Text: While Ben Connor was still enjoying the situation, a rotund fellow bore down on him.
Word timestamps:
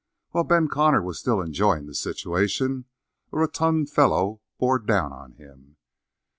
While 0.31 0.45
Ben 0.45 0.67
Connor 0.67 1.03
was 1.03 1.19
still 1.19 1.41
enjoying 1.41 1.85
the 1.85 1.93
situation, 1.93 2.85
a 3.31 3.37
rotund 3.37 3.91
fellow 3.91 4.41
bore 4.57 4.79
down 4.79 5.13
on 5.13 5.33
him. 5.33 5.77